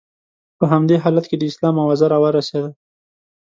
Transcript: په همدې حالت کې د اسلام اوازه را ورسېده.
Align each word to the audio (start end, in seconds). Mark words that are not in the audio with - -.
په 0.57 0.65
همدې 0.71 0.95
حالت 1.03 1.25
کې 1.27 1.37
د 1.37 1.43
اسلام 1.51 1.75
اوازه 1.83 2.05
را 2.11 2.17
ورسېده. 2.23 2.69